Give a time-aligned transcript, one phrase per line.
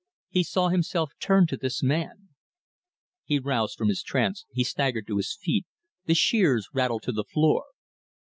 [0.29, 2.29] He saw himself turn to this man:
[3.23, 5.67] He roused from his trance, he staggered to his feet,
[6.05, 7.65] the shears rattled to the floor.